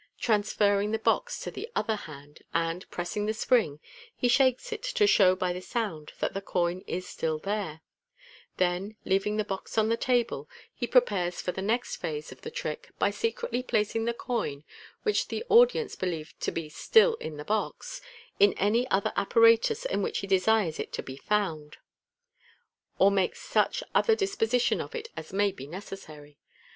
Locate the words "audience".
15.49-15.95